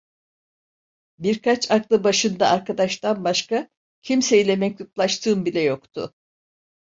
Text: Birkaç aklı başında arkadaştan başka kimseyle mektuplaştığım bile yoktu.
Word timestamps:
Birkaç 1.19 1.71
aklı 1.71 2.03
başında 2.03 2.47
arkadaştan 2.49 3.23
başka 3.23 3.69
kimseyle 4.01 4.55
mektuplaştığım 4.55 5.45
bile 5.45 5.61
yoktu. 5.61 6.13